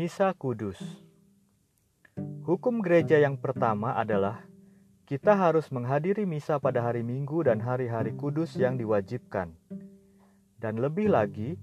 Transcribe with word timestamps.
Misa 0.00 0.32
Kudus 0.32 0.80
Hukum 2.48 2.80
gereja 2.80 3.20
yang 3.20 3.36
pertama 3.36 3.92
adalah 3.92 4.48
kita 5.04 5.36
harus 5.36 5.68
menghadiri 5.68 6.24
misa 6.24 6.56
pada 6.56 6.80
hari 6.80 7.04
Minggu 7.04 7.44
dan 7.44 7.60
hari-hari 7.60 8.16
kudus 8.16 8.56
yang 8.56 8.80
diwajibkan. 8.80 9.52
Dan 10.56 10.80
lebih 10.80 11.12
lagi, 11.12 11.60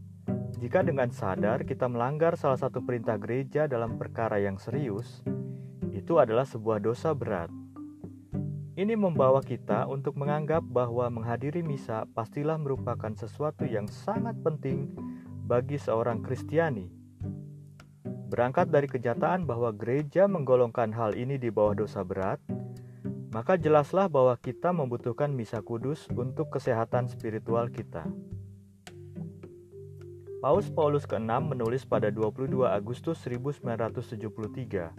jika 0.62 0.86
dengan 0.86 1.10
sadar 1.10 1.66
kita 1.66 1.90
melanggar 1.90 2.38
salah 2.38 2.62
satu 2.62 2.78
perintah 2.86 3.18
gereja 3.18 3.66
dalam 3.66 3.98
perkara 3.98 4.38
yang 4.38 4.62
serius, 4.62 5.26
itu 5.90 6.22
adalah 6.22 6.46
sebuah 6.46 6.78
dosa 6.78 7.18
berat. 7.18 7.50
Ini 8.78 8.94
membawa 8.94 9.42
kita 9.42 9.90
untuk 9.90 10.14
menganggap 10.14 10.62
bahwa 10.62 11.10
menghadiri 11.10 11.66
misa 11.66 12.06
pastilah 12.14 12.62
merupakan 12.62 13.18
sesuatu 13.18 13.66
yang 13.66 13.90
sangat 13.90 14.38
penting 14.46 14.94
bagi 15.42 15.82
seorang 15.82 16.22
Kristiani. 16.22 17.07
Berangkat 18.28 18.68
dari 18.68 18.92
kenyataan 18.92 19.48
bahwa 19.48 19.72
gereja 19.72 20.28
menggolongkan 20.28 20.92
hal 20.92 21.16
ini 21.16 21.40
di 21.40 21.48
bawah 21.48 21.80
dosa 21.80 22.04
berat, 22.04 22.44
maka 23.32 23.56
jelaslah 23.56 24.12
bahwa 24.12 24.36
kita 24.36 24.76
membutuhkan 24.76 25.32
misa 25.32 25.64
kudus 25.64 26.12
untuk 26.12 26.52
kesehatan 26.52 27.08
spiritual 27.08 27.72
kita. 27.72 28.04
Paus 30.44 30.68
Paulus 30.70 31.08
ke-6 31.08 31.56
menulis 31.56 31.88
pada 31.88 32.12
22 32.12 32.68
Agustus 32.68 33.18
1973. 33.24 34.92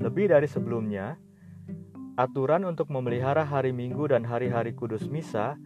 Lebih 0.00 0.32
dari 0.32 0.48
sebelumnya, 0.48 1.18
aturan 2.16 2.64
untuk 2.64 2.88
memelihara 2.88 3.44
hari 3.44 3.74
Minggu 3.74 4.08
dan 4.08 4.24
hari-hari 4.24 4.72
kudus 4.72 5.10
misa 5.10 5.58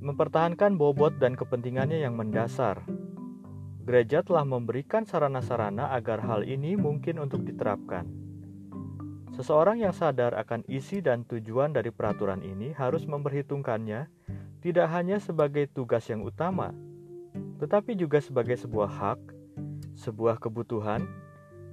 mempertahankan 0.00 0.76
bobot 0.80 1.16
dan 1.20 1.36
kepentingannya 1.36 2.00
yang 2.00 2.16
mendasar. 2.16 2.84
Gereja 3.84 4.24
telah 4.24 4.48
memberikan 4.48 5.04
sarana-sarana 5.04 5.92
agar 5.92 6.24
hal 6.24 6.48
ini 6.48 6.72
mungkin 6.72 7.20
untuk 7.20 7.44
diterapkan. 7.44 8.08
Seseorang 9.36 9.84
yang 9.84 9.92
sadar 9.92 10.32
akan 10.40 10.64
isi 10.72 11.04
dan 11.04 11.28
tujuan 11.28 11.76
dari 11.76 11.92
peraturan 11.92 12.40
ini 12.40 12.72
harus 12.72 13.04
memperhitungkannya 13.04 14.08
tidak 14.64 14.88
hanya 14.88 15.20
sebagai 15.20 15.68
tugas 15.68 16.08
yang 16.08 16.24
utama, 16.24 16.72
tetapi 17.60 17.92
juga 17.92 18.24
sebagai 18.24 18.56
sebuah 18.56 18.88
hak, 18.88 19.20
sebuah 20.00 20.40
kebutuhan, 20.40 21.04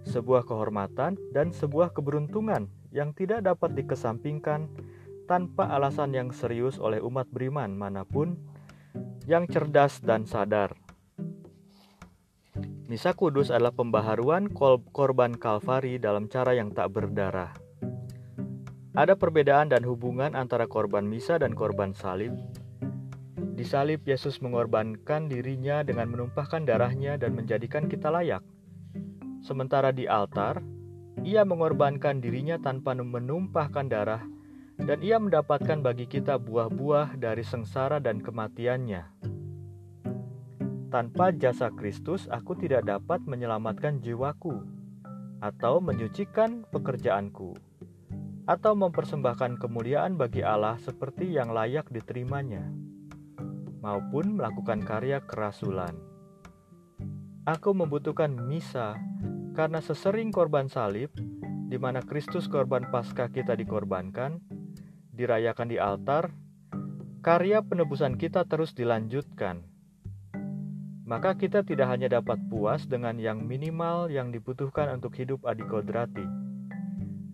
sebuah 0.04 0.44
kehormatan, 0.44 1.16
dan 1.32 1.56
sebuah 1.56 1.96
keberuntungan 1.96 2.68
yang 2.92 3.16
tidak 3.16 3.48
dapat 3.48 3.72
dikesampingkan 3.78 4.68
tanpa 5.32 5.72
alasan 5.72 6.12
yang 6.12 6.36
serius 6.36 6.76
oleh 6.76 7.00
umat 7.00 7.24
beriman 7.32 7.72
mana 7.72 8.04
pun 8.04 8.36
yang 9.24 9.48
cerdas 9.48 10.04
dan 10.04 10.28
sadar. 10.28 10.76
Misa 12.92 13.16
Kudus 13.16 13.56
adalah 13.56 13.72
pembaharuan 13.72 14.52
korban 14.92 15.32
Kalvari 15.40 15.96
dalam 15.96 16.28
cara 16.28 16.52
yang 16.52 16.76
tak 16.76 16.92
berdarah. 16.92 17.56
Ada 18.92 19.16
perbedaan 19.16 19.72
dan 19.72 19.88
hubungan 19.88 20.36
antara 20.36 20.68
korban 20.68 21.08
misa 21.08 21.40
dan 21.40 21.56
korban 21.56 21.96
salib. 21.96 22.36
Di 23.56 23.64
salib, 23.64 24.04
Yesus 24.04 24.44
mengorbankan 24.44 25.32
dirinya 25.32 25.88
dengan 25.88 26.12
menumpahkan 26.12 26.68
darahnya 26.68 27.16
dan 27.16 27.32
menjadikan 27.32 27.88
kita 27.88 28.12
layak. 28.12 28.44
Sementara 29.40 29.96
di 29.96 30.04
altar, 30.12 30.60
ia 31.24 31.48
mengorbankan 31.48 32.20
dirinya 32.20 32.60
tanpa 32.60 32.92
menumpahkan 32.92 33.88
darah, 33.88 34.28
dan 34.76 35.00
ia 35.00 35.16
mendapatkan 35.16 35.80
bagi 35.80 36.12
kita 36.12 36.36
buah-buah 36.36 37.16
dari 37.16 37.48
sengsara 37.48 38.04
dan 38.04 38.20
kematiannya. 38.20 39.31
Tanpa 40.92 41.32
jasa 41.32 41.72
Kristus, 41.72 42.28
aku 42.28 42.52
tidak 42.60 42.84
dapat 42.84 43.24
menyelamatkan 43.24 44.04
jiwaku, 44.04 44.60
atau 45.40 45.80
menyucikan 45.80 46.68
pekerjaanku, 46.68 47.56
atau 48.44 48.76
mempersembahkan 48.76 49.56
kemuliaan 49.56 50.20
bagi 50.20 50.44
Allah 50.44 50.76
seperti 50.84 51.32
yang 51.32 51.56
layak 51.56 51.88
diterimanya, 51.96 52.68
maupun 53.80 54.36
melakukan 54.36 54.84
karya 54.84 55.24
kerasulan. 55.24 55.96
Aku 57.48 57.72
membutuhkan 57.72 58.36
misa 58.36 59.00
karena 59.56 59.80
sesering 59.80 60.36
korban 60.36 60.68
salib, 60.68 61.16
di 61.72 61.80
mana 61.80 62.04
Kristus 62.04 62.52
korban 62.52 62.92
Paskah 62.92 63.32
kita 63.32 63.56
dikorbankan, 63.56 64.44
dirayakan 65.16 65.72
di 65.72 65.80
altar, 65.80 66.36
karya 67.24 67.64
penebusan 67.64 68.20
kita 68.20 68.44
terus 68.44 68.76
dilanjutkan. 68.76 69.71
Maka 71.12 71.36
kita 71.36 71.68
tidak 71.68 71.92
hanya 71.92 72.08
dapat 72.08 72.40
puas 72.48 72.88
dengan 72.88 73.20
yang 73.20 73.44
minimal 73.44 74.08
yang 74.08 74.32
dibutuhkan 74.32 74.96
untuk 74.96 75.12
hidup 75.20 75.44
adikodrati. 75.44 76.24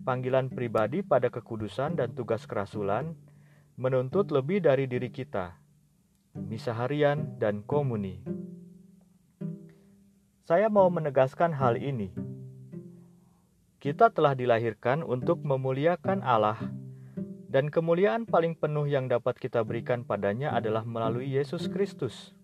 Panggilan 0.02 0.50
pribadi 0.50 1.06
pada 1.06 1.30
kekudusan 1.30 1.94
dan 1.94 2.10
tugas 2.10 2.42
kerasulan 2.42 3.14
menuntut 3.78 4.34
lebih 4.34 4.66
dari 4.66 4.90
diri 4.90 5.14
kita, 5.14 5.54
misa 6.34 6.74
harian 6.74 7.38
dan 7.38 7.62
komuni. 7.62 8.18
Saya 10.42 10.66
mau 10.66 10.90
menegaskan 10.90 11.54
hal 11.54 11.78
ini. 11.78 12.10
Kita 13.78 14.10
telah 14.10 14.34
dilahirkan 14.34 15.06
untuk 15.06 15.38
memuliakan 15.46 16.26
Allah, 16.26 16.58
dan 17.46 17.70
kemuliaan 17.70 18.26
paling 18.26 18.58
penuh 18.58 18.90
yang 18.90 19.06
dapat 19.06 19.38
kita 19.38 19.62
berikan 19.62 20.02
padanya 20.02 20.50
adalah 20.50 20.82
melalui 20.82 21.30
Yesus 21.30 21.70
Kristus. 21.70 22.37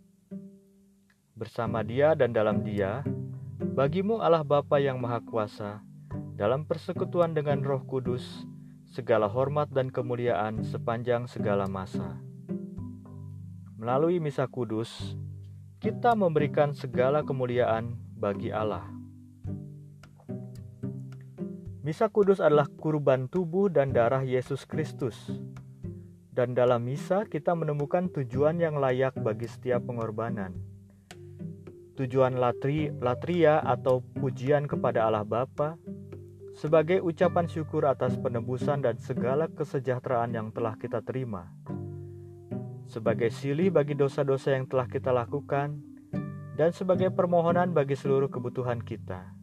Bersama 1.34 1.82
Dia 1.82 2.14
dan 2.14 2.30
dalam 2.30 2.62
Dia, 2.62 3.02
bagimu 3.58 4.22
Allah 4.22 4.46
Bapa 4.46 4.78
yang 4.78 5.02
Maha 5.02 5.18
Kuasa, 5.18 5.82
dalam 6.38 6.62
persekutuan 6.62 7.34
dengan 7.34 7.58
Roh 7.58 7.82
Kudus, 7.82 8.46
segala 8.86 9.26
hormat 9.26 9.66
dan 9.74 9.90
kemuliaan 9.90 10.62
sepanjang 10.62 11.26
segala 11.26 11.66
masa. 11.66 12.22
Melalui 13.74 14.22
Misa 14.22 14.46
Kudus, 14.46 15.18
kita 15.82 16.14
memberikan 16.14 16.70
segala 16.70 17.26
kemuliaan 17.26 17.98
bagi 18.14 18.54
Allah. 18.54 18.86
Misa 21.82 22.06
Kudus 22.14 22.38
adalah 22.38 22.70
kurban 22.78 23.26
tubuh 23.26 23.66
dan 23.66 23.90
darah 23.90 24.22
Yesus 24.22 24.62
Kristus. 24.62 25.18
Dan 26.30 26.54
dalam 26.54 26.86
misa 26.86 27.26
kita 27.26 27.58
menemukan 27.58 28.06
tujuan 28.06 28.62
yang 28.62 28.78
layak 28.78 29.18
bagi 29.18 29.50
setiap 29.50 29.82
pengorbanan. 29.82 30.73
Tujuan 31.94 32.36
latri, 32.38 32.90
latria 32.98 33.62
atau 33.62 34.02
pujian 34.18 34.66
kepada 34.66 35.06
Allah 35.06 35.22
Bapa 35.22 35.78
sebagai 36.54 37.02
ucapan 37.02 37.46
syukur 37.46 37.86
atas 37.86 38.14
penebusan 38.18 38.82
dan 38.82 38.98
segala 38.98 39.50
kesejahteraan 39.50 40.34
yang 40.34 40.48
telah 40.54 40.74
kita 40.78 41.02
terima 41.02 41.50
sebagai 42.94 43.32
silih 43.32 43.72
bagi 43.72 43.96
dosa-dosa 43.96 44.54
yang 44.54 44.68
telah 44.68 44.86
kita 44.86 45.10
lakukan, 45.10 45.80
dan 46.54 46.70
sebagai 46.70 47.10
permohonan 47.10 47.74
bagi 47.74 47.98
seluruh 47.98 48.30
kebutuhan 48.30 48.78
kita. 48.78 49.34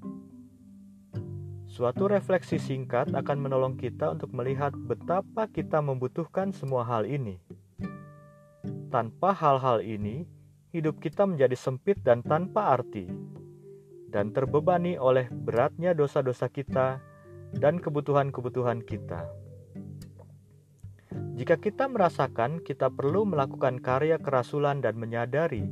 Suatu 1.67 2.07
refleksi 2.07 2.59
singkat 2.59 3.11
akan 3.15 3.37
menolong 3.39 3.75
kita 3.79 4.11
untuk 4.15 4.31
melihat 4.35 4.75
betapa 4.75 5.47
kita 5.47 5.79
membutuhkan 5.79 6.51
semua 6.51 6.83
hal 6.83 7.07
ini. 7.07 7.39
Tanpa 8.91 9.31
hal-hal 9.31 9.79
ini, 9.79 10.27
hidup 10.71 11.03
kita 11.03 11.27
menjadi 11.27 11.55
sempit 11.55 11.99
dan 12.01 12.23
tanpa 12.23 12.75
arti, 12.79 13.07
dan 14.11 14.31
terbebani 14.31 14.95
oleh 14.95 15.27
beratnya 15.31 15.91
dosa-dosa 15.91 16.47
kita 16.47 16.99
dan 17.55 17.79
kebutuhan-kebutuhan 17.79 18.83
kita. 18.83 19.27
Jika 21.35 21.59
kita 21.59 21.91
merasakan 21.91 22.63
kita 22.63 22.87
perlu 22.91 23.27
melakukan 23.27 23.79
karya 23.83 24.19
kerasulan 24.19 24.79
dan 24.79 24.95
menyadari 24.95 25.67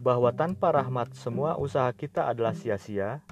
bahwa 0.00 0.32
tanpa 0.34 0.72
rahmat 0.74 1.16
semua 1.16 1.56
usaha 1.56 1.88
kita 1.92 2.28
adalah 2.28 2.52
sia-sia, 2.52 3.24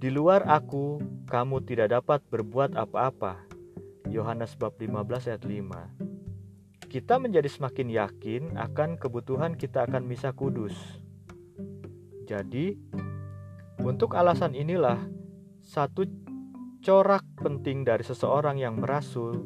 di 0.00 0.08
luar 0.12 0.46
aku 0.46 1.00
kamu 1.26 1.62
tidak 1.66 1.94
dapat 1.94 2.20
berbuat 2.30 2.76
apa-apa. 2.78 3.42
Yohanes 4.10 4.58
bab 4.58 4.74
15 4.76 5.30
ayat 5.30 5.44
5. 5.46 6.09
Kita 6.90 7.22
menjadi 7.22 7.46
semakin 7.46 7.86
yakin 7.86 8.42
akan 8.58 8.98
kebutuhan 8.98 9.54
kita 9.54 9.86
akan 9.86 10.10
misa 10.10 10.34
kudus. 10.34 10.74
Jadi, 12.26 12.74
untuk 13.78 14.18
alasan 14.18 14.58
inilah 14.58 14.98
satu 15.62 16.02
corak 16.82 17.22
penting 17.38 17.86
dari 17.86 18.02
seseorang 18.02 18.58
yang 18.58 18.82
merasul 18.82 19.38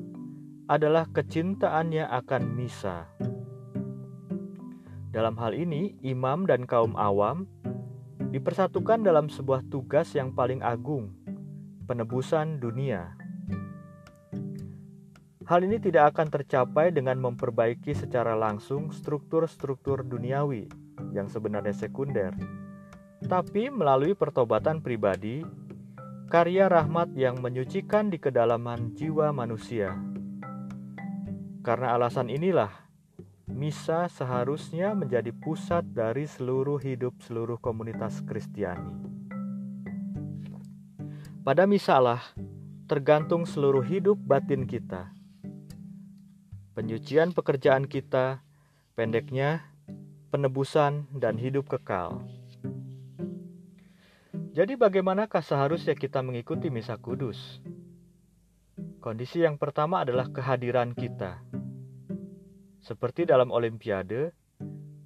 adalah 0.72 1.04
kecintaannya 1.12 2.08
akan 2.08 2.42
misa. 2.48 3.12
Dalam 5.12 5.36
hal 5.36 5.52
ini, 5.52 6.00
imam 6.00 6.48
dan 6.48 6.64
kaum 6.64 6.96
awam 6.96 7.44
dipersatukan 8.32 9.04
dalam 9.04 9.28
sebuah 9.28 9.68
tugas 9.68 10.16
yang 10.16 10.32
paling 10.32 10.64
agung, 10.64 11.12
penebusan 11.84 12.56
dunia. 12.56 13.23
Hal 15.44 15.60
ini 15.60 15.76
tidak 15.76 16.16
akan 16.16 16.32
tercapai 16.32 16.88
dengan 16.88 17.20
memperbaiki 17.20 17.92
secara 17.92 18.32
langsung 18.32 18.88
struktur-struktur 18.88 20.00
duniawi 20.00 20.64
yang 21.12 21.28
sebenarnya 21.28 21.76
sekunder, 21.76 22.32
tapi 23.28 23.68
melalui 23.68 24.16
pertobatan 24.16 24.80
pribadi, 24.80 25.44
karya 26.32 26.72
rahmat 26.72 27.12
yang 27.12 27.44
menyucikan 27.44 28.08
di 28.08 28.16
kedalaman 28.16 28.96
jiwa 28.96 29.36
manusia. 29.36 29.92
Karena 31.60 31.92
alasan 31.92 32.32
inilah, 32.32 32.72
misa 33.44 34.08
seharusnya 34.08 34.96
menjadi 34.96 35.28
pusat 35.32 35.84
dari 35.92 36.24
seluruh 36.24 36.80
hidup 36.80 37.20
seluruh 37.20 37.60
komunitas 37.60 38.24
Kristiani. 38.24 39.12
Pada 41.44 41.68
misalah 41.68 42.32
tergantung 42.88 43.44
seluruh 43.44 43.84
hidup 43.84 44.16
batin 44.16 44.64
kita. 44.64 45.23
Penyucian 46.74 47.30
pekerjaan 47.30 47.86
kita, 47.86 48.42
pendeknya 48.98 49.62
penebusan 50.34 51.06
dan 51.14 51.38
hidup 51.38 51.70
kekal. 51.70 52.26
Jadi 54.50 54.74
bagaimanakah 54.74 55.38
seharusnya 55.38 55.94
kita 55.94 56.18
mengikuti 56.26 56.74
misa 56.74 56.98
kudus? 56.98 57.62
Kondisi 58.98 59.46
yang 59.46 59.54
pertama 59.54 60.02
adalah 60.02 60.26
kehadiran 60.34 60.98
kita. 60.98 61.38
Seperti 62.82 63.22
dalam 63.22 63.54
olimpiade, 63.54 64.34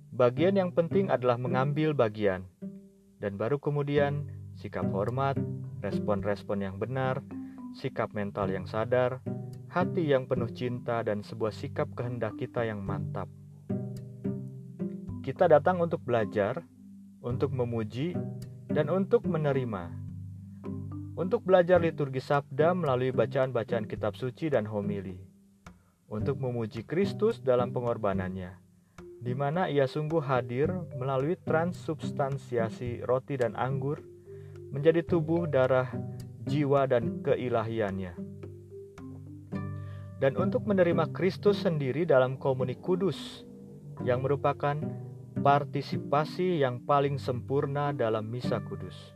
bagian 0.09 0.57
yang 0.57 0.73
penting 0.73 1.13
adalah 1.13 1.37
mengambil 1.37 1.93
bagian, 1.93 2.49
dan 3.21 3.37
baru 3.37 3.61
kemudian 3.61 4.25
sikap 4.57 4.89
hormat, 4.89 5.37
respon-respon 5.85 6.65
yang 6.65 6.81
benar, 6.81 7.21
sikap 7.77 8.17
mental 8.17 8.49
yang 8.49 8.65
sadar, 8.65 9.21
hati 9.69 10.09
yang 10.09 10.25
penuh 10.25 10.49
cinta, 10.49 11.05
dan 11.05 11.21
sebuah 11.21 11.53
sikap 11.53 11.93
kehendak 11.93 12.41
kita 12.41 12.65
yang 12.65 12.81
mantap. 12.81 13.29
Kita 15.21 15.45
datang 15.45 15.85
untuk 15.85 16.01
belajar, 16.01 16.65
untuk 17.21 17.53
memuji, 17.53 18.17
dan 18.73 18.89
untuk 18.89 19.29
menerima. 19.29 19.93
Untuk 21.19 21.45
belajar 21.45 21.83
liturgi 21.83 22.23
sabda 22.23 22.73
melalui 22.73 23.13
bacaan-bacaan 23.13 23.85
kitab 23.85 24.17
suci 24.17 24.49
dan 24.49 24.65
homili. 24.65 25.21
Untuk 26.09 26.41
memuji 26.41 26.89
Kristus 26.89 27.43
dalam 27.45 27.75
pengorbanannya, 27.75 28.57
di 29.19 29.35
mana 29.37 29.69
ia 29.69 29.85
sungguh 29.85 30.25
hadir 30.25 30.73
melalui 30.97 31.37
transubstansiasi 31.45 33.05
roti 33.05 33.37
dan 33.37 33.53
anggur 33.59 34.01
menjadi 34.73 35.05
tubuh, 35.05 35.45
darah, 35.45 35.93
jiwa, 36.49 36.89
dan 36.89 37.21
keilahiannya. 37.21 38.38
Dan 40.19 40.35
untuk 40.35 40.67
menerima 40.67 41.15
Kristus 41.15 41.63
sendiri 41.63 42.03
dalam 42.03 42.35
komuni 42.35 42.75
kudus 42.75 43.47
yang 44.03 44.27
merupakan 44.27 44.75
partisipasi 45.39 46.59
yang 46.59 46.83
paling 46.83 47.23
sempurna 47.23 47.95
dalam 47.95 48.27
misa 48.27 48.59
kudus. 48.67 49.15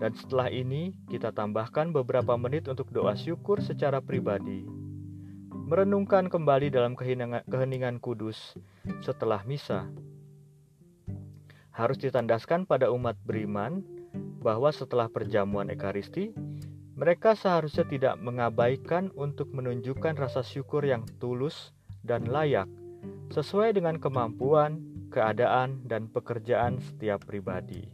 Dan 0.00 0.16
setelah 0.16 0.48
ini, 0.48 0.96
kita 1.10 1.34
tambahkan 1.34 1.92
beberapa 1.92 2.38
menit 2.38 2.70
untuk 2.70 2.88
doa 2.94 3.12
syukur 3.18 3.60
secara 3.60 4.00
pribadi, 4.00 4.64
merenungkan 5.52 6.32
kembali 6.32 6.72
dalam 6.72 6.96
keheningan 7.44 8.00
kudus 8.00 8.56
setelah 9.04 9.44
misa. 9.44 9.90
Harus 11.74 12.00
ditandaskan 12.00 12.64
pada 12.64 12.88
umat 12.94 13.18
beriman 13.28 13.84
bahwa 14.40 14.72
setelah 14.72 15.12
perjamuan 15.12 15.68
Ekaristi, 15.68 16.32
mereka 17.00 17.32
seharusnya 17.32 17.88
tidak 17.88 18.20
mengabaikan 18.20 19.08
untuk 19.16 19.56
menunjukkan 19.56 20.20
rasa 20.20 20.44
syukur 20.44 20.84
yang 20.84 21.08
tulus 21.16 21.72
dan 22.04 22.28
layak 22.28 22.68
sesuai 23.32 23.72
dengan 23.72 23.96
kemampuan, 23.96 24.84
keadaan, 25.08 25.80
dan 25.88 26.12
pekerjaan 26.12 26.76
setiap 26.84 27.24
pribadi. 27.24 27.88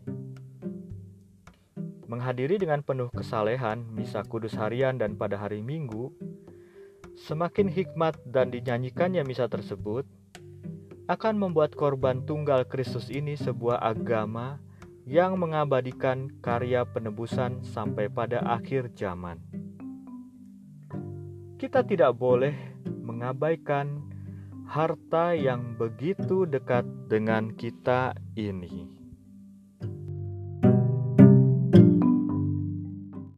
Menghadiri 2.10 2.58
dengan 2.58 2.82
penuh 2.82 3.06
kesalehan 3.14 3.86
misa 3.94 4.26
kudus 4.26 4.58
harian 4.58 4.98
dan 4.98 5.14
pada 5.14 5.38
hari 5.38 5.62
Minggu, 5.62 6.10
semakin 7.14 7.70
hikmat 7.70 8.18
dan 8.26 8.50
dinyanyikannya 8.50 9.22
misa 9.22 9.46
tersebut 9.46 10.02
akan 11.06 11.38
membuat 11.38 11.78
korban 11.78 12.26
tunggal 12.26 12.66
Kristus 12.66 13.06
ini 13.14 13.38
sebuah 13.38 13.78
agama 13.86 14.58
yang 15.06 15.38
mengabadikan 15.38 16.26
karya 16.42 16.82
penebusan 16.82 17.62
sampai 17.62 18.10
pada 18.10 18.42
akhir 18.42 18.90
zaman. 18.98 19.38
Kita 21.56 21.86
tidak 21.86 22.18
boleh 22.18 22.52
mengabaikan 23.06 24.02
harta 24.66 25.30
yang 25.38 25.78
begitu 25.78 26.42
dekat 26.42 26.82
dengan 27.06 27.54
kita 27.54 28.18
ini. 28.34 29.05